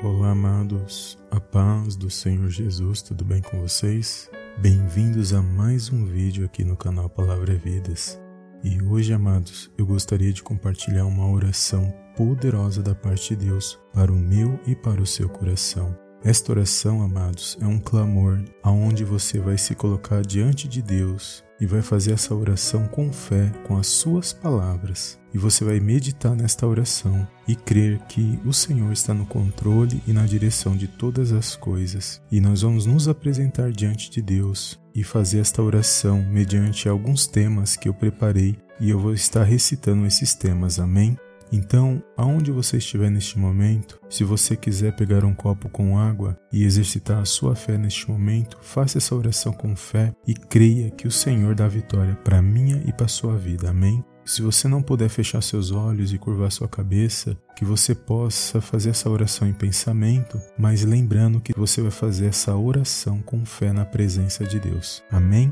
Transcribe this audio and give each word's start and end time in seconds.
Olá, 0.00 0.30
amados, 0.30 1.18
a 1.28 1.40
paz 1.40 1.96
do 1.96 2.08
Senhor 2.08 2.48
Jesus, 2.48 3.02
tudo 3.02 3.24
bem 3.24 3.42
com 3.42 3.60
vocês? 3.60 4.30
Bem-vindos 4.58 5.34
a 5.34 5.42
mais 5.42 5.90
um 5.90 6.06
vídeo 6.06 6.44
aqui 6.46 6.62
no 6.62 6.76
canal 6.76 7.10
Palavra 7.10 7.56
Vidas. 7.56 8.16
E 8.62 8.80
hoje, 8.80 9.12
amados, 9.12 9.68
eu 9.76 9.84
gostaria 9.84 10.32
de 10.32 10.40
compartilhar 10.40 11.04
uma 11.04 11.28
oração 11.28 11.92
poderosa 12.16 12.80
da 12.80 12.94
parte 12.94 13.34
de 13.34 13.46
Deus 13.46 13.76
para 13.92 14.12
o 14.12 14.16
meu 14.16 14.60
e 14.68 14.76
para 14.76 15.02
o 15.02 15.06
seu 15.06 15.28
coração. 15.28 16.07
Esta 16.24 16.52
oração, 16.52 17.00
amados, 17.00 17.56
é 17.60 17.66
um 17.66 17.78
clamor 17.78 18.42
aonde 18.62 19.04
você 19.04 19.38
vai 19.38 19.56
se 19.56 19.74
colocar 19.74 20.22
diante 20.22 20.66
de 20.66 20.82
Deus 20.82 21.44
e 21.60 21.66
vai 21.66 21.82
fazer 21.82 22.12
essa 22.12 22.34
oração 22.34 22.86
com 22.88 23.12
fé, 23.12 23.52
com 23.66 23.76
as 23.76 23.86
suas 23.86 24.32
palavras. 24.32 25.18
E 25.32 25.38
você 25.38 25.64
vai 25.64 25.80
meditar 25.80 26.34
nesta 26.34 26.66
oração 26.66 27.26
e 27.46 27.54
crer 27.54 27.98
que 28.08 28.38
o 28.44 28.52
Senhor 28.52 28.92
está 28.92 29.12
no 29.12 29.26
controle 29.26 30.02
e 30.06 30.12
na 30.12 30.26
direção 30.26 30.76
de 30.76 30.88
todas 30.88 31.32
as 31.32 31.54
coisas. 31.54 32.20
E 32.30 32.40
nós 32.40 32.62
vamos 32.62 32.86
nos 32.86 33.08
apresentar 33.08 33.70
diante 33.70 34.10
de 34.10 34.22
Deus 34.22 34.78
e 34.94 35.04
fazer 35.04 35.40
esta 35.40 35.62
oração 35.62 36.22
mediante 36.22 36.88
alguns 36.88 37.26
temas 37.26 37.76
que 37.76 37.88
eu 37.88 37.94
preparei 37.94 38.56
e 38.80 38.90
eu 38.90 38.98
vou 38.98 39.12
estar 39.12 39.44
recitando 39.44 40.06
esses 40.06 40.34
temas. 40.34 40.78
Amém? 40.78 41.16
Então, 41.52 42.02
aonde 42.16 42.50
você 42.50 42.78
estiver 42.78 43.10
neste 43.10 43.38
momento, 43.38 44.00
se 44.08 44.24
você 44.24 44.56
quiser 44.56 44.94
pegar 44.94 45.24
um 45.24 45.34
copo 45.34 45.68
com 45.68 45.98
água 45.98 46.38
e 46.52 46.64
exercitar 46.64 47.18
a 47.20 47.24
sua 47.24 47.54
fé 47.54 47.78
neste 47.78 48.10
momento, 48.10 48.58
faça 48.60 48.98
essa 48.98 49.14
oração 49.14 49.52
com 49.52 49.74
fé 49.74 50.12
e 50.26 50.34
creia 50.34 50.90
que 50.90 51.06
o 51.06 51.10
Senhor 51.10 51.54
dá 51.54 51.66
vitória 51.68 52.14
para 52.24 52.42
minha 52.42 52.82
e 52.86 52.92
para 52.92 53.08
sua 53.08 53.36
vida. 53.36 53.70
Amém? 53.70 54.04
Se 54.24 54.42
você 54.42 54.68
não 54.68 54.82
puder 54.82 55.08
fechar 55.08 55.42
seus 55.42 55.70
olhos 55.70 56.12
e 56.12 56.18
curvar 56.18 56.52
sua 56.52 56.68
cabeça, 56.68 57.34
que 57.56 57.64
você 57.64 57.94
possa 57.94 58.60
fazer 58.60 58.90
essa 58.90 59.08
oração 59.08 59.48
em 59.48 59.54
pensamento, 59.54 60.38
mas 60.58 60.84
lembrando 60.84 61.40
que 61.40 61.58
você 61.58 61.80
vai 61.80 61.90
fazer 61.90 62.26
essa 62.26 62.54
oração 62.54 63.22
com 63.22 63.42
fé 63.46 63.72
na 63.72 63.86
presença 63.86 64.44
de 64.44 64.60
Deus. 64.60 65.02
Amém? 65.10 65.50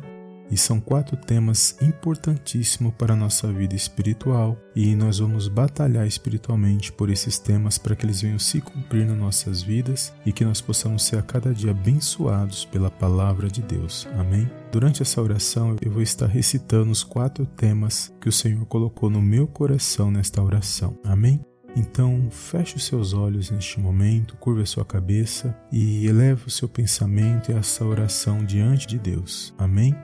E 0.51 0.57
são 0.57 0.81
quatro 0.81 1.17
temas 1.17 1.77
importantíssimos 1.81 2.95
para 2.95 3.15
a 3.15 3.17
nossa 3.17 3.53
vida 3.53 3.75
espiritual 3.75 4.57
e 4.75 4.95
nós 4.95 5.19
vamos 5.19 5.49
batalhar 5.49 6.07
espiritualmente 6.07 6.93
por 6.93 7.11
esses 7.11 7.39
temas 7.39 7.79
para 7.79 7.97
que 7.97 8.07
eles 8.07 8.21
venham 8.21 8.39
se 8.39 8.61
cumprir 8.61 9.07
nas 9.07 9.19
nossas 9.19 9.63
vidas 9.63 10.13
e 10.25 10.33
que 10.33 10.45
nós 10.45 10.61
possamos 10.61 11.03
ser 11.03 11.19
a 11.19 11.23
cada 11.23 11.53
dia 11.53 11.73
abençoados 11.73 12.65
pela 12.65 12.91
palavra 12.91 13.49
de 13.49 13.63
Deus. 13.63 14.07
Amém? 14.17 14.49
Durante 14.71 15.03
essa 15.03 15.21
oração 15.21 15.77
eu 15.81 15.91
vou 15.91 16.03
estar 16.03 16.27
recitando 16.27 16.91
os 16.91 17.03
quatro 17.03 17.45
temas 17.45 18.13
que 18.21 18.29
o 18.29 18.33
Senhor 18.33 18.65
colocou 18.67 19.11
no 19.11 19.23
meu 19.23 19.47
coração 19.47 20.11
nesta 20.11 20.43
oração. 20.43 20.99
Amém? 21.05 21.45
Então, 21.77 22.29
feche 22.31 22.77
os 22.77 22.87
seus 22.87 23.13
olhos 23.13 23.51
neste 23.51 23.79
momento, 23.79 24.35
curva 24.39 24.63
a 24.63 24.67
sua 24.67 24.85
cabeça 24.85 25.55
e 25.71 26.07
eleve 26.07 26.47
o 26.47 26.51
seu 26.51 26.67
pensamento 26.67 27.53
e 27.53 27.55
essa 27.55 27.85
oração 27.85 28.43
diante 28.43 28.87
de 28.87 28.99
Deus. 28.99 29.55
Amém? 29.59 29.95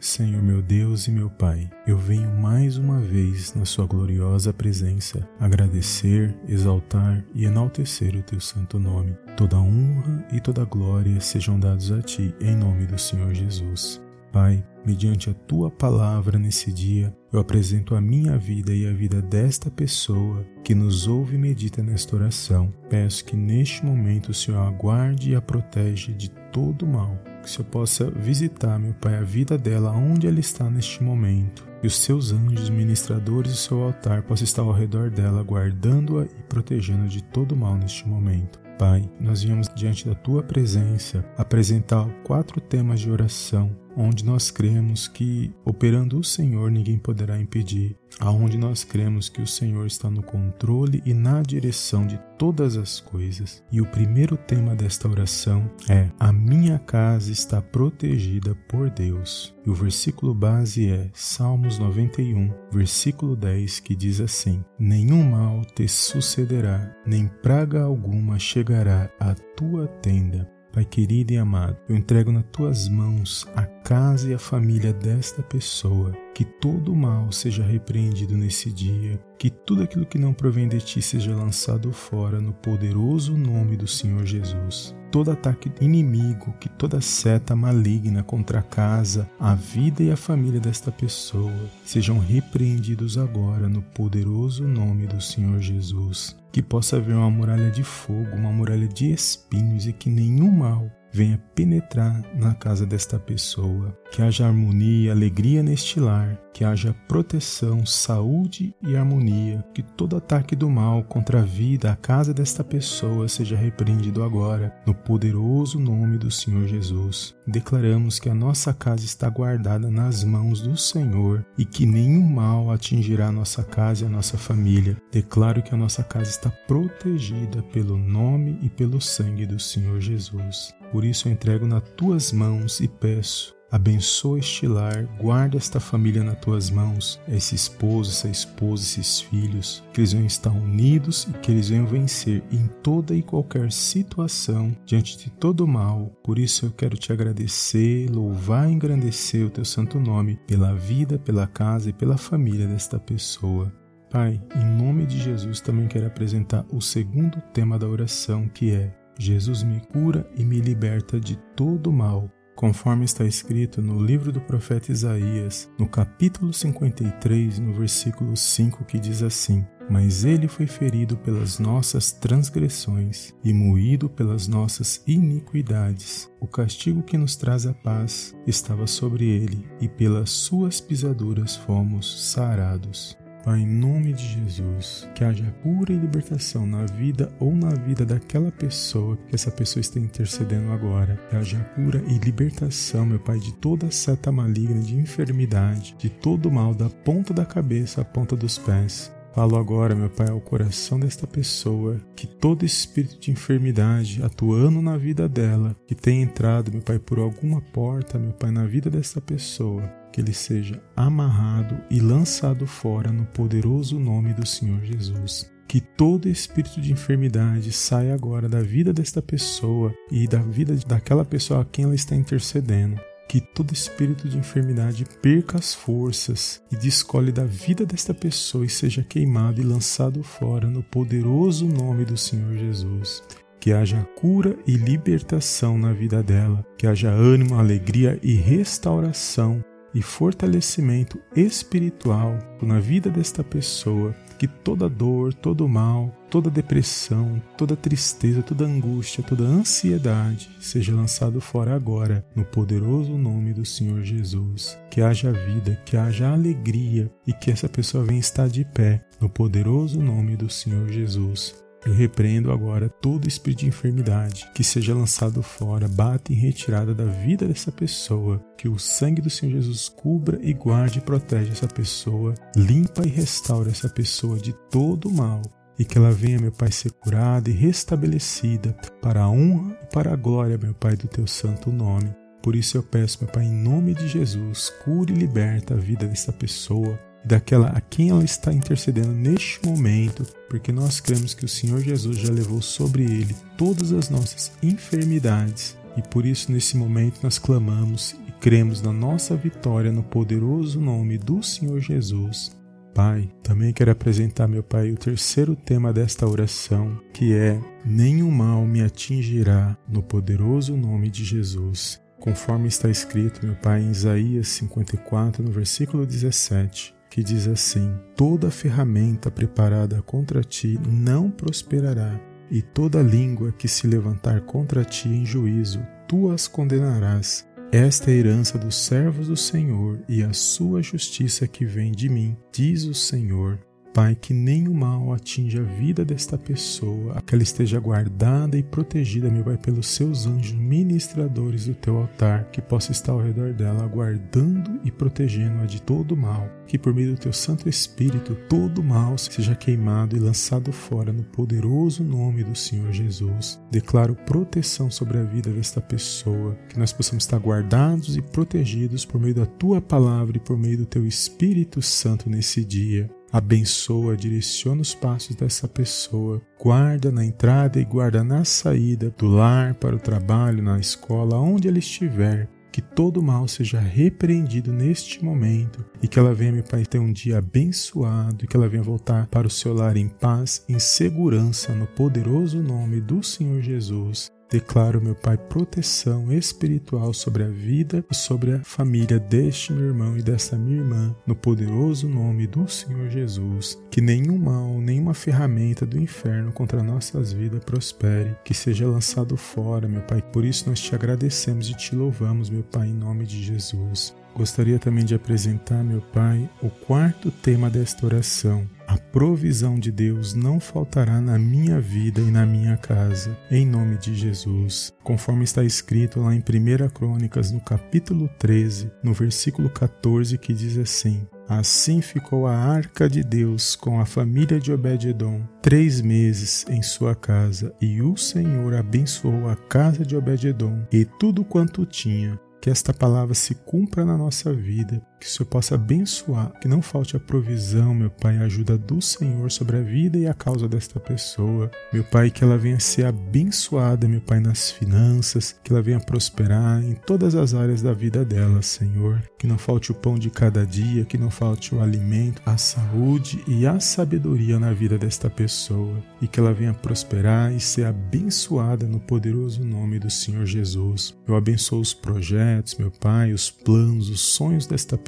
Senhor 0.00 0.40
meu 0.40 0.62
Deus 0.62 1.08
e 1.08 1.10
meu 1.10 1.28
Pai, 1.28 1.68
eu 1.84 1.98
venho 1.98 2.30
mais 2.30 2.76
uma 2.78 3.00
vez 3.00 3.52
na 3.54 3.64
Sua 3.64 3.84
gloriosa 3.84 4.52
presença 4.52 5.28
agradecer, 5.40 6.36
exaltar 6.46 7.24
e 7.34 7.44
enaltecer 7.44 8.14
o 8.14 8.22
Teu 8.22 8.40
santo 8.40 8.78
nome. 8.78 9.16
Toda 9.36 9.58
honra 9.58 10.24
e 10.32 10.40
toda 10.40 10.64
glória 10.64 11.20
sejam 11.20 11.58
dados 11.58 11.90
a 11.90 12.00
Ti, 12.00 12.32
em 12.40 12.54
nome 12.54 12.86
do 12.86 12.96
Senhor 12.96 13.34
Jesus. 13.34 14.00
Pai, 14.30 14.64
mediante 14.86 15.30
a 15.30 15.34
tua 15.34 15.68
palavra 15.68 16.38
nesse 16.38 16.72
dia, 16.72 17.12
eu 17.32 17.40
apresento 17.40 17.96
a 17.96 18.00
minha 18.00 18.38
vida 18.38 18.72
e 18.72 18.86
a 18.86 18.92
vida 18.92 19.20
desta 19.20 19.68
pessoa 19.68 20.46
que 20.62 20.76
nos 20.76 21.08
ouve 21.08 21.34
e 21.34 21.38
medita 21.38 21.82
nesta 21.82 22.14
oração. 22.14 22.72
Peço 22.88 23.24
que 23.24 23.34
neste 23.34 23.84
momento 23.84 24.28
o 24.28 24.34
Senhor 24.34 24.60
aguarde 24.60 25.32
e 25.32 25.34
a 25.34 25.40
protege 25.40 26.12
de 26.12 26.30
todo 26.52 26.86
mal 26.86 27.18
que 27.38 27.48
o 27.48 27.50
Senhor 27.50 27.68
possa 27.68 28.10
visitar, 28.10 28.78
meu 28.78 28.94
Pai, 28.94 29.16
a 29.16 29.22
vida 29.22 29.56
dela, 29.56 29.90
onde 29.90 30.26
ela 30.26 30.40
está 30.40 30.68
neste 30.70 31.02
momento. 31.02 31.66
E 31.82 31.86
os 31.86 31.96
seus 31.96 32.32
anjos 32.32 32.70
ministradores 32.70 33.52
do 33.52 33.56
seu 33.56 33.82
altar 33.82 34.22
possam 34.22 34.44
estar 34.44 34.62
ao 34.62 34.72
redor 34.72 35.10
dela, 35.10 35.42
guardando-a 35.42 36.24
e 36.24 36.42
protegendo 36.48 37.08
de 37.08 37.22
todo 37.22 37.56
mal 37.56 37.76
neste 37.76 38.06
momento. 38.08 38.58
Pai, 38.78 39.08
nós 39.20 39.42
viemos 39.42 39.68
diante 39.74 40.08
da 40.08 40.14
tua 40.14 40.42
presença 40.42 41.24
apresentar 41.36 42.08
quatro 42.22 42.60
temas 42.60 43.00
de 43.00 43.10
oração 43.10 43.74
onde 43.98 44.24
nós 44.24 44.50
cremos 44.50 45.08
que, 45.08 45.52
operando 45.64 46.20
o 46.20 46.24
Senhor, 46.24 46.70
ninguém 46.70 46.96
poderá 46.96 47.38
impedir, 47.40 47.96
aonde 48.20 48.56
nós 48.56 48.84
cremos 48.84 49.28
que 49.28 49.42
o 49.42 49.46
Senhor 49.46 49.86
está 49.86 50.08
no 50.08 50.22
controle 50.22 51.02
e 51.04 51.12
na 51.12 51.42
direção 51.42 52.06
de 52.06 52.16
todas 52.38 52.76
as 52.76 53.00
coisas. 53.00 53.62
E 53.72 53.80
o 53.80 53.86
primeiro 53.86 54.36
tema 54.36 54.76
desta 54.76 55.08
oração 55.08 55.68
é: 55.88 56.08
A 56.20 56.32
minha 56.32 56.78
casa 56.78 57.32
está 57.32 57.60
protegida 57.60 58.54
por 58.68 58.88
Deus. 58.88 59.52
E 59.66 59.70
o 59.70 59.74
versículo 59.74 60.32
base 60.32 60.88
é 60.88 61.10
Salmos 61.12 61.78
91, 61.78 62.52
versículo 62.70 63.34
10, 63.34 63.80
que 63.80 63.96
diz 63.96 64.20
assim: 64.20 64.64
Nenhum 64.78 65.30
mal 65.30 65.64
te 65.64 65.88
sucederá, 65.88 66.94
nem 67.04 67.26
praga 67.42 67.82
alguma 67.82 68.38
chegará 68.38 69.10
à 69.18 69.34
tua 69.34 69.88
tenda 69.88 70.48
Pai 70.72 70.84
querido 70.84 71.32
e 71.32 71.36
amado, 71.38 71.76
eu 71.88 71.96
entrego 71.96 72.30
nas 72.30 72.44
tuas 72.52 72.88
mãos 72.88 73.48
a 73.56 73.62
casa 73.88 74.28
e 74.28 74.34
a 74.34 74.38
família 74.38 74.92
desta 74.92 75.42
pessoa. 75.42 76.12
Que 76.34 76.44
todo 76.44 76.94
mal 76.94 77.32
seja 77.32 77.64
repreendido 77.64 78.36
nesse 78.36 78.70
dia, 78.70 79.18
que 79.38 79.48
tudo 79.48 79.82
aquilo 79.82 80.04
que 80.04 80.18
não 80.18 80.34
provém 80.34 80.68
de 80.68 80.78
ti 80.78 81.00
seja 81.00 81.34
lançado 81.34 81.90
fora 81.90 82.38
no 82.38 82.52
poderoso 82.52 83.32
nome 83.32 83.78
do 83.78 83.86
Senhor 83.86 84.26
Jesus. 84.26 84.94
Todo 85.10 85.30
ataque 85.30 85.72
inimigo, 85.80 86.52
que 86.60 86.68
toda 86.68 87.00
seta 87.00 87.56
maligna 87.56 88.22
contra 88.22 88.58
a 88.58 88.62
casa, 88.62 89.26
a 89.40 89.54
vida 89.54 90.02
e 90.02 90.12
a 90.12 90.16
família 90.18 90.60
desta 90.60 90.92
pessoa 90.92 91.70
sejam 91.82 92.18
repreendidos 92.18 93.16
agora 93.16 93.70
no 93.70 93.80
poderoso 93.80 94.68
nome 94.68 95.06
do 95.06 95.18
Senhor 95.18 95.60
Jesus 95.60 96.36
que 96.52 96.62
possa 96.62 96.96
haver 96.96 97.14
uma 97.14 97.30
muralha 97.30 97.70
de 97.70 97.84
fogo, 97.84 98.34
uma 98.34 98.50
muralha 98.50 98.88
de 98.88 99.12
espinhos 99.12 99.86
e 99.86 99.92
que 99.92 100.08
nenhum 100.08 100.50
mal 100.50 100.90
venha 101.12 101.38
penetrar 101.54 102.22
na 102.34 102.54
casa 102.54 102.86
desta 102.86 103.18
pessoa, 103.18 103.96
que 104.10 104.22
haja 104.22 104.46
harmonia, 104.46 105.12
alegria 105.12 105.62
neste 105.62 106.00
lar, 106.00 106.38
que 106.52 106.64
haja 106.64 106.94
proteção, 107.06 107.86
saúde 107.86 108.74
e 108.82 108.96
harmonia, 108.96 109.64
que 109.74 109.82
todo 109.82 110.16
ataque 110.16 110.56
do 110.56 110.68
mal 110.68 111.04
contra 111.04 111.40
a 111.40 111.44
vida, 111.44 111.92
a 111.92 111.96
casa 111.96 112.34
desta 112.34 112.64
pessoa 112.64 113.28
seja 113.28 113.56
repreendido 113.56 114.22
agora, 114.22 114.74
no 114.86 114.94
poderoso 114.94 115.78
nome 115.78 116.18
do 116.18 116.30
Senhor 116.30 116.66
Jesus. 116.66 117.34
Declaramos 117.46 118.18
que 118.18 118.28
a 118.28 118.34
nossa 118.34 118.74
casa 118.74 119.04
está 119.04 119.28
guardada 119.28 119.90
nas 119.90 120.24
mãos 120.24 120.60
do 120.60 120.76
Senhor 120.76 121.44
e 121.56 121.64
que 121.64 121.86
nenhum 121.86 122.26
mal 122.28 122.70
atingirá 122.70 123.28
a 123.28 123.32
nossa 123.32 123.62
casa 123.62 124.04
e 124.04 124.06
a 124.06 124.10
nossa 124.10 124.36
família. 124.36 124.96
Declaro 125.12 125.62
que 125.62 125.74
a 125.74 125.78
nossa 125.78 126.02
casa 126.02 126.30
está 126.30 126.50
protegida 126.50 127.62
pelo 127.64 127.96
nome 127.96 128.58
e 128.62 128.68
pelo 128.68 129.00
sangue 129.00 129.46
do 129.46 129.58
Senhor 129.58 130.00
Jesus. 130.00 130.74
Por 130.90 131.04
isso 131.04 131.28
eu 131.28 131.32
entrego 131.32 131.66
nas 131.66 131.82
tuas 131.96 132.32
mãos 132.32 132.80
e 132.80 132.88
peço 132.88 133.58
Abençoa 133.70 134.38
este 134.38 134.66
lar, 134.66 135.04
guarda 135.20 135.58
esta 135.58 135.78
família 135.78 136.24
nas 136.24 136.40
tuas 136.40 136.70
mãos, 136.70 137.20
esse 137.28 137.54
esposo, 137.54 138.10
essa 138.10 138.28
esposa, 138.28 138.82
esses 138.82 139.20
filhos, 139.20 139.84
que 139.92 140.00
eles 140.00 140.12
venham 140.14 140.26
estar 140.26 140.50
unidos 140.50 141.28
e 141.28 141.32
que 141.38 141.52
eles 141.52 141.68
venham 141.68 141.86
vencer 141.86 142.42
em 142.50 142.66
toda 142.82 143.14
e 143.14 143.22
qualquer 143.22 143.70
situação, 143.70 144.74
diante 144.86 145.18
de 145.18 145.30
todo 145.30 145.68
mal. 145.68 146.10
Por 146.24 146.38
isso 146.38 146.64
eu 146.64 146.70
quero 146.70 146.96
te 146.96 147.12
agradecer, 147.12 148.10
louvar 148.10 148.70
e 148.70 148.72
engrandecer 148.72 149.44
o 149.44 149.50
teu 149.50 149.66
santo 149.66 150.00
nome 150.00 150.40
pela 150.46 150.74
vida, 150.74 151.18
pela 151.18 151.46
casa 151.46 151.90
e 151.90 151.92
pela 151.92 152.16
família 152.16 152.66
desta 152.66 152.98
pessoa. 152.98 153.70
Pai, 154.10 154.40
em 154.56 154.64
nome 154.64 155.04
de 155.04 155.18
Jesus 155.18 155.60
também 155.60 155.86
quero 155.86 156.06
apresentar 156.06 156.64
o 156.72 156.80
segundo 156.80 157.38
tema 157.52 157.78
da 157.78 157.86
oração, 157.86 158.48
que 158.48 158.70
é 158.70 158.90
Jesus 159.18 159.64
me 159.64 159.80
cura 159.80 160.30
e 160.36 160.44
me 160.44 160.60
liberta 160.60 161.18
de 161.18 161.36
todo 161.56 161.92
mal, 161.92 162.30
conforme 162.54 163.04
está 163.04 163.24
escrito 163.24 163.82
no 163.82 164.00
livro 164.00 164.30
do 164.30 164.40
profeta 164.40 164.92
Isaías, 164.92 165.68
no 165.76 165.88
capítulo 165.88 166.52
53, 166.52 167.58
no 167.58 167.74
versículo 167.74 168.36
5, 168.36 168.84
que 168.84 168.96
diz 168.96 169.22
assim: 169.24 169.66
Mas 169.90 170.24
ele 170.24 170.46
foi 170.46 170.68
ferido 170.68 171.16
pelas 171.16 171.58
nossas 171.58 172.12
transgressões 172.12 173.34
e 173.42 173.52
moído 173.52 174.08
pelas 174.08 174.46
nossas 174.46 175.02
iniquidades. 175.04 176.30
O 176.40 176.46
castigo 176.46 177.02
que 177.02 177.18
nos 177.18 177.34
traz 177.34 177.66
a 177.66 177.74
paz 177.74 178.36
estava 178.46 178.86
sobre 178.86 179.24
ele, 179.24 179.68
e 179.80 179.88
pelas 179.88 180.30
suas 180.30 180.80
pisaduras 180.80 181.56
fomos 181.56 182.30
sarados. 182.32 183.18
Pai, 183.44 183.60
em 183.60 183.66
nome 183.66 184.12
de 184.12 184.26
Jesus, 184.26 185.08
que 185.14 185.24
haja 185.24 185.44
cura 185.62 185.92
e 185.92 185.96
libertação 185.96 186.66
na 186.66 186.84
vida 186.84 187.32
ou 187.38 187.54
na 187.54 187.70
vida 187.70 188.04
daquela 188.04 188.50
pessoa 188.50 189.16
que 189.28 189.34
essa 189.34 189.50
pessoa 189.50 189.80
está 189.80 189.98
intercedendo 189.98 190.70
agora. 190.72 191.18
Que 191.30 191.36
haja 191.36 191.58
cura 191.74 192.02
e 192.06 192.18
libertação, 192.18 193.06
meu 193.06 193.18
Pai, 193.18 193.38
de 193.38 193.52
toda 193.54 193.90
seta 193.90 194.30
maligna, 194.32 194.80
de 194.80 194.96
enfermidade, 194.96 195.94
de 195.98 196.08
todo 196.08 196.50
mal, 196.50 196.74
da 196.74 196.90
ponta 196.90 197.32
da 197.32 197.44
cabeça 197.44 198.00
à 198.00 198.04
ponta 198.04 198.36
dos 198.36 198.58
pés. 198.58 199.12
Falo 199.34 199.56
agora, 199.56 199.94
meu 199.94 200.10
Pai, 200.10 200.28
ao 200.28 200.40
coração 200.40 200.98
desta 200.98 201.26
pessoa, 201.26 202.00
que 202.16 202.26
todo 202.26 202.64
espírito 202.64 203.20
de 203.20 203.30
enfermidade 203.30 204.22
atuando 204.22 204.80
na 204.82 204.96
vida 204.96 205.28
dela, 205.28 205.76
que 205.86 205.94
tenha 205.94 206.22
entrado, 206.22 206.72
meu 206.72 206.80
Pai, 206.80 206.98
por 206.98 207.18
alguma 207.18 207.60
porta, 207.60 208.18
meu 208.18 208.32
Pai, 208.32 208.50
na 208.50 208.66
vida 208.66 208.90
desta 208.90 209.20
pessoa, 209.20 209.82
que 210.12 210.20
ele 210.20 210.32
seja 210.32 210.82
amarrado 210.96 211.78
e 211.90 212.00
lançado 212.00 212.66
fora 212.66 213.12
no 213.12 213.26
poderoso 213.26 213.98
nome 214.00 214.32
do 214.32 214.46
Senhor 214.46 214.80
Jesus. 214.82 215.50
Que 215.68 215.80
todo 215.80 216.28
espírito 216.28 216.80
de 216.80 216.92
enfermidade 216.92 217.70
saia 217.70 218.14
agora 218.14 218.48
da 218.48 218.62
vida 218.62 218.92
desta 218.92 219.20
pessoa 219.20 219.94
e 220.10 220.26
da 220.26 220.38
vida 220.38 220.74
daquela 220.86 221.24
pessoa 221.24 221.60
a 221.60 221.64
quem 221.66 221.84
ela 221.84 221.94
está 221.94 222.16
intercedendo 222.16 222.98
que 223.28 223.40
todo 223.40 223.74
espírito 223.74 224.26
de 224.26 224.38
enfermidade 224.38 225.04
perca 225.20 225.58
as 225.58 225.74
forças 225.74 226.62
e 226.72 226.76
descolhe 226.76 227.30
da 227.30 227.44
vida 227.44 227.84
desta 227.84 228.14
pessoa 228.14 228.64
e 228.64 228.68
seja 228.68 229.02
queimado 229.02 229.60
e 229.60 229.64
lançado 229.64 230.22
fora 230.22 230.66
no 230.66 230.82
poderoso 230.82 231.66
nome 231.66 232.06
do 232.06 232.16
Senhor 232.16 232.54
Jesus. 232.56 233.22
Que 233.60 233.72
haja 233.72 234.02
cura 234.16 234.56
e 234.66 234.72
libertação 234.72 235.76
na 235.76 235.92
vida 235.92 236.22
dela, 236.22 236.64
que 236.78 236.86
haja 236.86 237.10
ânimo, 237.10 237.58
alegria 237.58 238.18
e 238.22 238.34
restauração 238.34 239.62
e 239.98 240.02
fortalecimento 240.02 241.18
espiritual 241.34 242.38
na 242.62 242.78
vida 242.78 243.10
desta 243.10 243.42
pessoa 243.42 244.14
que 244.38 244.46
toda 244.46 244.88
dor, 244.88 245.34
todo 245.34 245.68
mal, 245.68 246.14
toda 246.30 246.48
depressão, 246.48 247.42
toda 247.56 247.74
tristeza, 247.74 248.40
toda 248.40 248.64
angústia, 248.64 249.24
toda 249.24 249.42
ansiedade 249.42 250.48
seja 250.60 250.94
lançado 250.94 251.40
fora 251.40 251.74
agora, 251.74 252.24
no 252.36 252.44
poderoso 252.44 253.18
nome 253.18 253.52
do 253.52 253.64
Senhor 253.64 254.04
Jesus. 254.04 254.78
Que 254.88 255.00
haja 255.00 255.32
vida, 255.32 255.74
que 255.84 255.96
haja 255.96 256.30
alegria 256.30 257.10
e 257.26 257.32
que 257.32 257.50
essa 257.50 257.68
pessoa 257.68 258.04
venha 258.04 258.20
estar 258.20 258.48
de 258.48 258.64
pé, 258.64 259.04
no 259.20 259.28
poderoso 259.28 260.00
nome 260.00 260.36
do 260.36 260.48
Senhor 260.48 260.86
Jesus. 260.86 261.56
Eu 261.86 261.92
repreendo 261.92 262.50
agora 262.50 262.88
todo 262.88 263.28
espírito 263.28 263.60
de 263.60 263.68
enfermidade 263.68 264.48
que 264.54 264.64
seja 264.64 264.94
lançado 264.94 265.42
fora, 265.42 265.88
bata 265.88 266.32
em 266.32 266.36
retirada 266.36 266.94
da 266.94 267.04
vida 267.04 267.46
dessa 267.46 267.70
pessoa, 267.70 268.42
que 268.56 268.68
o 268.68 268.78
sangue 268.78 269.22
do 269.22 269.30
Senhor 269.30 269.52
Jesus 269.52 269.88
cubra 269.88 270.38
e 270.42 270.52
guarde 270.52 270.98
e 270.98 271.02
protege 271.02 271.52
essa 271.52 271.68
pessoa, 271.68 272.34
limpa 272.56 273.06
e 273.06 273.08
restaura 273.08 273.70
essa 273.70 273.88
pessoa 273.88 274.38
de 274.38 274.52
todo 274.70 275.10
mal, 275.10 275.40
e 275.78 275.84
que 275.84 275.96
ela 275.96 276.10
venha, 276.10 276.40
meu 276.40 276.50
Pai, 276.50 276.72
ser 276.72 276.90
curada 276.90 277.48
e 277.48 277.52
restabelecida 277.52 278.76
para 279.00 279.22
a 279.22 279.30
honra 279.30 279.78
e 279.82 279.94
para 279.94 280.12
a 280.12 280.16
glória, 280.16 280.58
meu 280.58 280.74
Pai, 280.74 280.96
do 280.96 281.06
teu 281.06 281.26
santo 281.26 281.70
nome. 281.70 282.12
Por 282.42 282.56
isso 282.56 282.76
eu 282.76 282.82
peço, 282.82 283.18
meu 283.22 283.30
Pai, 283.30 283.44
em 283.44 283.52
nome 283.52 283.94
de 283.94 284.08
Jesus, 284.08 284.70
cure 284.84 285.12
e 285.12 285.16
liberta 285.16 285.74
a 285.74 285.76
vida 285.76 286.06
dessa 286.06 286.32
pessoa, 286.32 286.98
daquela 287.24 287.68
a 287.68 287.80
quem 287.80 288.10
ela 288.10 288.24
está 288.24 288.52
intercedendo 288.52 289.12
neste 289.12 289.64
momento, 289.66 290.24
porque 290.48 290.72
nós 290.72 291.00
cremos 291.00 291.34
que 291.34 291.44
o 291.44 291.48
Senhor 291.48 291.80
Jesus 291.80 292.18
já 292.18 292.32
levou 292.32 292.62
sobre 292.62 293.02
ele 293.02 293.36
todas 293.56 293.92
as 293.92 294.08
nossas 294.08 294.52
enfermidades 294.62 295.76
e 295.96 296.02
por 296.02 296.24
isso 296.24 296.52
nesse 296.52 296.76
momento 296.76 297.20
nós 297.22 297.38
clamamos 297.38 298.14
e 298.28 298.32
cremos 298.32 298.80
na 298.80 298.92
nossa 298.92 299.34
vitória 299.34 299.90
no 299.90 300.02
poderoso 300.02 300.80
nome 300.80 301.18
do 301.18 301.42
Senhor 301.42 301.80
Jesus. 301.80 302.56
Pai, 302.94 303.28
também 303.42 303.72
quero 303.72 303.90
apresentar, 303.90 304.48
meu 304.48 304.62
Pai, 304.62 304.90
o 304.90 304.96
terceiro 304.96 305.54
tema 305.54 305.92
desta 305.92 306.26
oração, 306.26 306.98
que 307.12 307.32
é: 307.32 307.60
Nenhum 307.84 308.30
mal 308.30 308.64
me 308.64 308.80
atingirá 308.80 309.76
no 309.88 310.02
poderoso 310.02 310.76
nome 310.76 311.10
de 311.10 311.24
Jesus. 311.24 312.00
Conforme 312.18 312.66
está 312.66 312.88
escrito, 312.88 313.44
meu 313.44 313.54
Pai, 313.54 313.82
em 313.82 313.90
Isaías 313.90 314.48
54, 314.48 315.44
no 315.44 315.52
versículo 315.52 316.04
17 316.04 316.97
que 317.10 317.22
diz 317.22 317.46
assim: 317.46 317.94
Toda 318.16 318.50
ferramenta 318.50 319.30
preparada 319.30 320.02
contra 320.02 320.42
ti 320.42 320.78
não 320.88 321.30
prosperará, 321.30 322.20
e 322.50 322.62
toda 322.62 323.02
língua 323.02 323.52
que 323.52 323.68
se 323.68 323.86
levantar 323.86 324.40
contra 324.42 324.84
ti 324.84 325.08
em 325.08 325.24
juízo, 325.24 325.80
tu 326.06 326.30
as 326.30 326.48
condenarás. 326.48 327.46
Esta 327.70 328.10
é 328.10 328.14
a 328.14 328.16
herança 328.16 328.56
dos 328.56 328.76
servos 328.76 329.28
do 329.28 329.36
Senhor 329.36 330.00
e 330.08 330.22
a 330.22 330.32
sua 330.32 330.82
justiça 330.82 331.46
que 331.46 331.66
vem 331.66 331.92
de 331.92 332.08
mim, 332.08 332.34
diz 332.50 332.84
o 332.84 332.94
Senhor. 332.94 333.58
Pai, 333.92 334.14
que 334.14 334.32
nenhum 334.32 334.74
mal 334.74 335.12
atinja 335.12 335.60
a 335.60 335.64
vida 335.64 336.04
desta 336.04 336.38
pessoa, 336.38 337.20
que 337.26 337.34
ela 337.34 337.42
esteja 337.42 337.80
guardada 337.80 338.56
e 338.56 338.62
protegida, 338.62 339.30
meu 339.30 339.44
Pai, 339.44 339.56
pelos 339.56 339.88
seus 339.88 340.26
anjos 340.26 340.52
ministradores 340.52 341.66
do 341.66 341.74
teu 341.74 341.98
altar, 341.98 342.44
que 342.50 342.62
possa 342.62 342.92
estar 342.92 343.12
ao 343.12 343.22
redor 343.22 343.52
dela, 343.52 343.86
guardando 343.86 344.80
e 344.84 344.90
protegendo-a 344.90 345.66
de 345.66 345.82
todo 345.82 346.16
mal. 346.16 346.48
Que 346.66 346.78
por 346.78 346.94
meio 346.94 347.14
do 347.14 347.20
teu 347.20 347.32
Santo 347.32 347.68
Espírito, 347.68 348.34
todo 348.48 348.82
mal 348.82 349.16
seja 349.16 349.54
queimado 349.54 350.16
e 350.16 350.20
lançado 350.20 350.70
fora 350.70 351.12
no 351.12 351.24
poderoso 351.24 352.04
nome 352.04 352.44
do 352.44 352.54
Senhor 352.54 352.92
Jesus. 352.92 353.58
Declaro 353.70 354.14
proteção 354.14 354.90
sobre 354.90 355.18
a 355.18 355.22
vida 355.22 355.50
desta 355.50 355.80
pessoa, 355.80 356.54
que 356.68 356.78
nós 356.78 356.92
possamos 356.92 357.24
estar 357.24 357.38
guardados 357.38 358.16
e 358.16 358.22
protegidos 358.22 359.04
por 359.04 359.20
meio 359.20 359.34
da 359.34 359.46
tua 359.46 359.80
palavra 359.80 360.36
e 360.36 360.40
por 360.40 360.58
meio 360.58 360.78
do 360.78 360.86
teu 360.86 361.06
Espírito 361.06 361.80
Santo 361.80 362.28
nesse 362.28 362.64
dia. 362.64 363.10
Abençoa, 363.32 364.16
direciona 364.16 364.80
os 364.80 364.94
passos 364.94 365.36
dessa 365.36 365.68
pessoa, 365.68 366.40
guarda 366.58 367.12
na 367.12 367.24
entrada 367.24 367.78
e 367.78 367.84
guarda 367.84 368.24
na 368.24 368.44
saída 368.44 369.14
do 369.16 369.26
lar 369.26 369.74
para 369.74 369.94
o 369.94 370.00
trabalho, 370.00 370.62
na 370.62 370.78
escola, 370.78 371.38
onde 371.38 371.68
ela 371.68 371.78
estiver. 371.78 372.48
Que 372.70 372.82
todo 372.82 373.22
mal 373.22 373.48
seja 373.48 373.80
repreendido 373.80 374.72
neste 374.72 375.24
momento 375.24 375.84
e 376.02 376.06
que 376.06 376.18
ela 376.18 376.34
venha, 376.34 376.52
meu 376.52 376.62
Pai, 376.62 376.84
ter 376.84 376.98
um 376.98 377.12
dia 377.12 377.38
abençoado 377.38 378.44
e 378.44 378.46
que 378.46 378.56
ela 378.56 378.68
venha 378.68 378.82
voltar 378.82 379.26
para 379.26 379.46
o 379.46 379.50
seu 379.50 379.74
lar 379.74 379.96
em 379.96 380.08
paz, 380.08 380.64
em 380.68 380.78
segurança, 380.78 381.74
no 381.74 381.86
poderoso 381.86 382.62
nome 382.62 383.00
do 383.00 383.22
Senhor 383.22 383.60
Jesus. 383.62 384.30
Declaro, 384.50 385.00
meu 385.00 385.14
Pai, 385.14 385.36
proteção 385.36 386.32
espiritual 386.32 387.12
sobre 387.12 387.44
a 387.44 387.48
vida 387.48 388.02
e 388.10 388.14
sobre 388.14 388.54
a 388.54 388.64
família 388.64 389.18
deste 389.18 389.74
meu 389.74 389.84
irmão 389.84 390.16
e 390.16 390.22
dessa 390.22 390.56
minha 390.56 390.78
irmã, 390.78 391.14
no 391.26 391.36
poderoso 391.36 392.08
nome 392.08 392.46
do 392.46 392.66
Senhor 392.66 393.10
Jesus. 393.10 393.78
Que 393.90 394.00
nenhum 394.00 394.38
mal, 394.38 394.80
nenhuma 394.80 395.12
ferramenta 395.12 395.84
do 395.84 396.00
inferno 396.00 396.50
contra 396.50 396.82
nossas 396.82 397.30
vidas 397.30 397.62
prospere, 397.62 398.34
que 398.42 398.54
seja 398.54 398.88
lançado 398.88 399.36
fora, 399.36 399.86
meu 399.86 400.00
Pai. 400.02 400.22
Por 400.22 400.46
isso 400.46 400.68
nós 400.68 400.80
te 400.80 400.94
agradecemos 400.94 401.68
e 401.68 401.76
te 401.76 401.94
louvamos, 401.94 402.48
meu 402.48 402.62
Pai, 402.62 402.88
em 402.88 402.94
nome 402.94 403.26
de 403.26 403.42
Jesus. 403.42 404.14
Gostaria 404.38 404.78
também 404.78 405.04
de 405.04 405.16
apresentar, 405.16 405.82
meu 405.82 406.00
Pai, 406.00 406.48
o 406.62 406.70
quarto 406.70 407.28
tema 407.28 407.68
desta 407.68 408.06
oração 408.06 408.68
a 408.88 408.96
provisão 408.96 409.78
de 409.78 409.92
Deus 409.92 410.32
não 410.32 410.58
faltará 410.58 411.20
na 411.20 411.38
minha 411.38 411.78
vida 411.78 412.22
e 412.22 412.30
na 412.30 412.46
minha 412.46 412.74
casa, 412.78 413.36
em 413.50 413.66
nome 413.66 413.98
de 413.98 414.14
Jesus. 414.14 414.94
Conforme 415.04 415.44
está 415.44 415.62
escrito 415.62 416.20
lá 416.20 416.34
em 416.34 416.38
1 416.38 416.88
Crônicas, 416.88 417.52
no 417.52 417.60
capítulo 417.60 418.30
13, 418.38 418.90
no 419.04 419.12
versículo 419.12 419.68
14, 419.68 420.38
que 420.38 420.54
diz 420.54 420.78
assim: 420.78 421.26
Assim 421.46 422.00
ficou 422.00 422.46
a 422.46 422.56
arca 422.56 423.10
de 423.10 423.22
Deus 423.22 423.76
com 423.76 424.00
a 424.00 424.06
família 424.06 424.58
de 424.58 424.72
Obed-Edom 424.72 425.42
três 425.60 426.00
meses 426.00 426.64
em 426.66 426.80
sua 426.80 427.14
casa, 427.14 427.74
e 427.82 428.00
o 428.00 428.16
Senhor 428.16 428.74
abençoou 428.74 429.50
a 429.50 429.56
casa 429.56 430.02
de 430.02 430.16
Obed-Edom 430.16 430.86
e 430.90 431.04
tudo 431.04 431.44
quanto 431.44 431.84
tinha, 431.84 432.40
que 432.68 432.72
esta 432.72 432.92
palavra 432.92 433.34
se 433.34 433.54
cumpra 433.54 434.04
na 434.04 434.18
nossa 434.18 434.52
vida, 434.52 435.00
que 435.18 435.26
o 435.26 435.28
Senhor 435.28 435.48
possa 435.48 435.74
abençoar, 435.74 436.52
que 436.60 436.68
não 436.68 436.80
falte 436.80 437.16
a 437.16 437.20
provisão, 437.20 437.94
meu 437.94 438.10
Pai, 438.10 438.38
a 438.38 438.42
ajuda 438.42 438.78
do 438.78 439.02
Senhor 439.02 439.50
sobre 439.50 439.76
a 439.76 439.82
vida 439.82 440.16
e 440.16 440.26
a 440.26 440.34
causa 440.34 440.68
desta 440.68 441.00
pessoa. 441.00 441.70
Meu 441.92 442.04
Pai, 442.04 442.30
que 442.30 442.44
ela 442.44 442.56
venha 442.56 442.78
ser 442.78 443.06
abençoada, 443.06 444.08
meu 444.08 444.20
Pai, 444.20 444.40
nas 444.40 444.70
finanças, 444.70 445.56
que 445.62 445.72
ela 445.72 445.82
venha 445.82 446.00
prosperar 446.00 446.82
em 446.82 446.94
todas 446.94 447.34
as 447.34 447.54
áreas 447.54 447.82
da 447.82 447.92
vida 447.92 448.24
dela, 448.24 448.62
Senhor. 448.62 449.22
Que 449.38 449.46
não 449.46 449.58
falte 449.58 449.90
o 449.90 449.94
pão 449.94 450.18
de 450.18 450.30
cada 450.30 450.66
dia, 450.66 451.04
que 451.04 451.18
não 451.18 451.30
falte 451.30 451.74
o 451.74 451.80
alimento, 451.80 452.42
a 452.46 452.56
saúde 452.56 453.42
e 453.46 453.66
a 453.66 453.80
sabedoria 453.80 454.58
na 454.58 454.72
vida 454.72 454.98
desta 454.98 455.28
pessoa. 455.28 456.02
E 456.22 456.28
que 456.28 456.38
ela 456.38 456.52
venha 456.52 456.74
prosperar 456.74 457.52
e 457.52 457.60
ser 457.60 457.86
abençoada 457.86 458.86
no 458.86 459.00
poderoso 459.00 459.64
nome 459.64 459.98
do 459.98 460.10
Senhor 460.10 460.46
Jesus. 460.46 461.16
Eu 461.26 461.36
abençoo 461.36 461.80
os 461.80 461.92
projetos, 461.92 462.76
meu 462.76 462.90
Pai, 462.90 463.32
os 463.32 463.50
planos, 463.50 464.08
os 464.10 464.20
sonhos 464.20 464.66
desta 464.66 464.96
pessoa. 464.96 465.07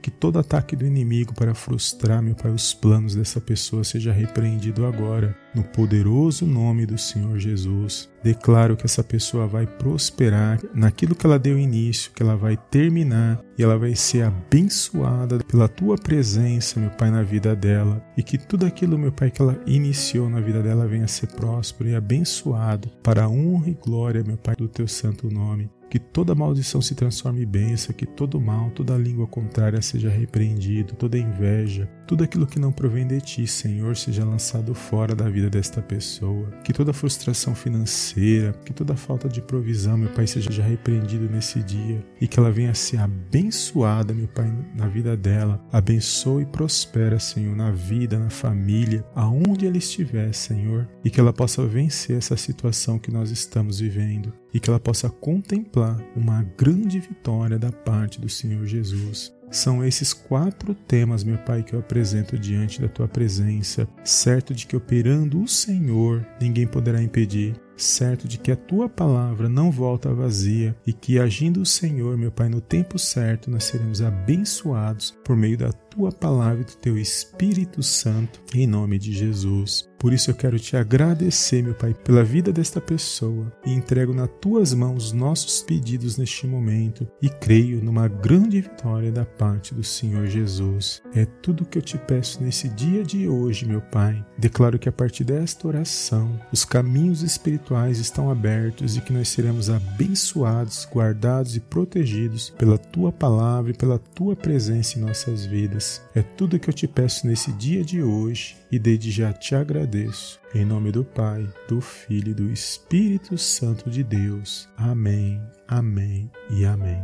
Que 0.00 0.10
todo 0.10 0.38
ataque 0.38 0.74
do 0.74 0.86
inimigo 0.86 1.34
para 1.34 1.54
frustrar, 1.54 2.22
meu 2.22 2.34
Pai, 2.34 2.50
os 2.50 2.72
planos 2.72 3.14
dessa 3.14 3.40
pessoa 3.40 3.84
seja 3.84 4.12
repreendido 4.12 4.86
agora 4.86 5.36
no 5.54 5.62
poderoso 5.62 6.46
nome 6.46 6.86
do 6.86 6.96
Senhor 6.96 7.38
Jesus. 7.38 8.08
Declaro 8.22 8.76
que 8.76 8.86
essa 8.86 9.02
pessoa 9.02 9.46
vai 9.46 9.66
prosperar 9.66 10.60
naquilo 10.74 11.14
que 11.14 11.26
ela 11.26 11.38
deu 11.38 11.58
início, 11.58 12.10
que 12.12 12.22
ela 12.22 12.36
vai 12.36 12.56
terminar 12.56 13.40
e 13.56 13.62
ela 13.62 13.78
vai 13.78 13.94
ser 13.94 14.22
abençoada 14.22 15.38
pela 15.38 15.68
tua 15.68 15.96
presença, 15.96 16.80
meu 16.80 16.90
Pai, 16.90 17.10
na 17.10 17.22
vida 17.22 17.54
dela. 17.54 18.02
E 18.16 18.22
que 18.22 18.38
tudo 18.38 18.66
aquilo, 18.66 18.98
meu 18.98 19.12
Pai, 19.12 19.30
que 19.30 19.42
ela 19.42 19.60
iniciou 19.66 20.28
na 20.28 20.40
vida 20.40 20.62
dela 20.62 20.86
venha 20.86 21.04
a 21.04 21.08
ser 21.08 21.28
próspero 21.28 21.90
e 21.90 21.94
abençoado 21.94 22.88
para 23.02 23.24
a 23.24 23.28
honra 23.28 23.70
e 23.70 23.74
glória, 23.74 24.24
meu 24.24 24.36
Pai, 24.36 24.56
do 24.56 24.68
teu 24.68 24.88
santo 24.88 25.30
nome. 25.30 25.70
Que 25.88 25.98
toda 25.98 26.34
maldição 26.34 26.80
se 26.80 26.94
transforme 26.94 27.42
em 27.42 27.46
bênção, 27.46 27.94
que 27.94 28.06
todo 28.06 28.40
mal, 28.40 28.70
toda 28.70 28.96
língua 28.96 29.26
contrária 29.26 29.80
seja 29.80 30.08
repreendido, 30.08 30.94
toda 30.94 31.18
inveja, 31.18 31.88
tudo 32.06 32.24
aquilo 32.24 32.46
que 32.46 32.58
não 32.58 32.72
provém 32.72 33.06
de 33.06 33.20
ti, 33.20 33.46
Senhor, 33.46 33.96
seja 33.96 34.24
lançado 34.24 34.74
fora 34.74 35.14
da 35.14 35.28
vida 35.28 35.50
desta 35.50 35.82
pessoa. 35.82 36.50
Que 36.64 36.72
toda 36.72 36.92
frustração 36.92 37.54
financeira, 37.54 38.52
que 38.64 38.72
toda 38.72 38.96
falta 38.96 39.28
de 39.28 39.42
provisão, 39.42 39.98
meu 39.98 40.08
Pai, 40.10 40.26
seja 40.26 40.62
repreendido 40.62 41.28
nesse 41.30 41.62
dia 41.62 42.04
e 42.20 42.26
que 42.26 42.38
ela 42.38 42.50
venha 42.50 42.70
a 42.70 42.74
ser 42.74 42.98
abençoada, 42.98 44.14
meu 44.14 44.28
Pai, 44.28 44.50
na 44.74 44.86
vida 44.86 45.16
dela. 45.16 45.62
Abençoe 45.70 46.44
e 46.44 46.46
prospera, 46.46 47.18
Senhor, 47.18 47.54
na 47.54 47.70
vida, 47.70 48.18
na 48.18 48.30
família, 48.30 49.04
aonde 49.14 49.66
ela 49.66 49.76
estiver, 49.76 50.32
Senhor, 50.32 50.88
e 51.04 51.10
que 51.10 51.20
ela 51.20 51.32
possa 51.32 51.66
vencer 51.66 52.16
essa 52.16 52.36
situação 52.36 52.98
que 52.98 53.10
nós 53.10 53.30
estamos 53.30 53.80
vivendo 53.80 54.32
e 54.52 54.60
que 54.60 54.70
ela 54.70 54.80
possa 54.80 55.08
contemplar 55.08 56.00
uma 56.16 56.42
grande 56.56 56.98
vitória 57.00 57.58
da 57.58 57.70
parte 57.70 58.20
do 58.20 58.28
Senhor 58.28 58.66
Jesus. 58.66 59.32
São 59.50 59.82
esses 59.82 60.12
quatro 60.12 60.74
temas, 60.74 61.24
meu 61.24 61.38
Pai, 61.38 61.62
que 61.62 61.74
eu 61.74 61.80
apresento 61.80 62.38
diante 62.38 62.80
da 62.82 62.88
tua 62.88 63.08
presença, 63.08 63.88
certo 64.04 64.52
de 64.52 64.66
que 64.66 64.76
operando 64.76 65.42
o 65.42 65.48
Senhor, 65.48 66.26
ninguém 66.40 66.66
poderá 66.66 67.02
impedir, 67.02 67.54
certo 67.74 68.28
de 68.28 68.38
que 68.38 68.52
a 68.52 68.56
tua 68.56 68.88
palavra 68.88 69.48
não 69.48 69.70
volta 69.70 70.12
vazia 70.12 70.76
e 70.86 70.92
que 70.92 71.18
agindo 71.18 71.62
o 71.62 71.66
Senhor, 71.66 72.18
meu 72.18 72.30
Pai, 72.30 72.48
no 72.48 72.60
tempo 72.60 72.98
certo, 72.98 73.50
nós 73.50 73.64
seremos 73.64 74.02
abençoados 74.02 75.16
por 75.24 75.34
meio 75.34 75.56
da 75.56 75.72
tua 75.72 76.12
palavra 76.12 76.60
e 76.60 76.64
do 76.64 76.76
teu 76.76 76.98
Espírito 76.98 77.82
Santo, 77.82 78.40
em 78.54 78.66
nome 78.66 78.98
de 78.98 79.12
Jesus. 79.12 79.87
Por 79.98 80.12
isso 80.12 80.30
eu 80.30 80.34
quero 80.34 80.58
te 80.60 80.76
agradecer, 80.76 81.60
meu 81.60 81.74
Pai, 81.74 81.92
pela 81.92 82.22
vida 82.22 82.52
desta 82.52 82.80
pessoa 82.80 83.52
e 83.66 83.72
entrego 83.72 84.14
nas 84.14 84.30
tuas 84.40 84.72
mãos 84.72 85.12
nossos 85.12 85.60
pedidos 85.62 86.16
neste 86.16 86.46
momento 86.46 87.06
e 87.20 87.28
creio 87.28 87.82
numa 87.82 88.06
grande 88.06 88.60
vitória 88.60 89.10
da 89.10 89.24
parte 89.24 89.74
do 89.74 89.82
Senhor 89.82 90.26
Jesus. 90.26 91.02
É 91.14 91.24
tudo 91.24 91.64
que 91.64 91.76
eu 91.76 91.82
te 91.82 91.98
peço 91.98 92.42
nesse 92.42 92.68
dia 92.68 93.02
de 93.02 93.28
hoje, 93.28 93.66
meu 93.66 93.80
Pai. 93.80 94.24
Declaro 94.38 94.78
que 94.78 94.88
a 94.88 94.92
partir 94.92 95.24
desta 95.24 95.66
oração 95.66 96.40
os 96.52 96.64
caminhos 96.64 97.22
espirituais 97.22 97.98
estão 97.98 98.30
abertos 98.30 98.96
e 98.96 99.00
que 99.00 99.12
nós 99.12 99.28
seremos 99.28 99.68
abençoados, 99.68 100.86
guardados 100.92 101.56
e 101.56 101.60
protegidos 101.60 102.50
pela 102.50 102.78
tua 102.78 103.10
palavra 103.10 103.72
e 103.72 103.74
pela 103.74 103.98
tua 103.98 104.36
presença 104.36 104.96
em 104.96 105.02
nossas 105.02 105.44
vidas. 105.44 106.00
É 106.14 106.22
tudo 106.22 106.58
que 106.58 106.70
eu 106.70 106.74
te 106.74 106.86
peço 106.86 107.26
nesse 107.26 107.50
dia 107.52 107.84
de 107.84 108.00
hoje 108.00 108.57
e 108.70 108.78
desde 108.78 109.10
já 109.10 109.32
te 109.32 109.54
agradeço. 109.54 110.40
Em 110.54 110.64
nome 110.64 110.92
do 110.92 111.04
Pai, 111.04 111.46
do 111.68 111.80
Filho 111.80 112.30
e 112.30 112.34
do 112.34 112.50
Espírito 112.50 113.36
Santo 113.36 113.90
de 113.90 114.02
Deus. 114.02 114.68
Amém, 114.76 115.40
amém 115.66 116.30
e 116.50 116.64
amém. 116.64 117.02